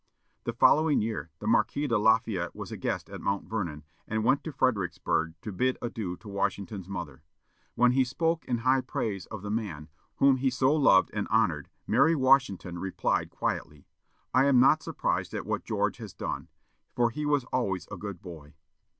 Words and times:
The 0.45 0.53
following 0.53 0.99
year 0.99 1.29
the 1.37 1.45
Marquis 1.45 1.85
de 1.85 1.95
Lafayette 1.95 2.55
was 2.55 2.71
a 2.71 2.75
guest 2.75 3.07
at 3.07 3.21
Mount 3.21 3.47
Vernon, 3.47 3.83
and 4.07 4.23
went 4.23 4.43
to 4.43 4.51
Fredericksburg 4.51 5.35
to 5.43 5.51
bid 5.51 5.77
adieu 5.79 6.17
to 6.17 6.27
Washington's 6.27 6.89
mother. 6.89 7.21
When 7.75 7.91
he 7.91 8.03
spoke 8.03 8.43
in 8.45 8.57
high 8.57 8.81
praise 8.81 9.27
of 9.27 9.43
the 9.43 9.51
man 9.51 9.89
whom 10.15 10.37
he 10.37 10.49
so 10.49 10.73
loved 10.73 11.11
and 11.13 11.27
honored, 11.29 11.69
Mary 11.85 12.15
Washington 12.15 12.79
replied 12.79 13.29
quietly, 13.29 13.85
"I 14.33 14.45
am 14.47 14.59
not 14.59 14.81
surprised 14.81 15.35
at 15.35 15.45
what 15.45 15.65
George 15.65 15.97
has 15.97 16.15
done, 16.15 16.47
for 16.95 17.11
he 17.11 17.23
was 17.23 17.45
always 17.53 17.87
a 17.91 17.97
good 17.97 18.23
boy." 18.23 18.55